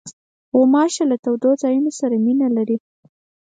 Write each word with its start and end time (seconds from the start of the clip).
غوماشې 0.55 1.03
له 1.11 1.15
تودو 1.23 1.49
ځایونو 1.61 1.91
سره 1.99 2.15
مینه 2.25 2.47
لري. 2.57 2.77